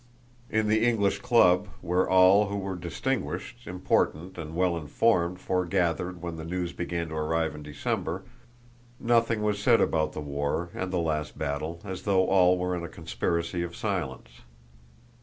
[0.49, 6.37] In the English Club, where all who were distinguished, important, and well informed foregathered when
[6.37, 8.23] the news began to arrive in December,
[8.99, 12.81] nothing was said about the war and the last battle, as though all were in
[12.83, 14.41] a conspiracy of silence.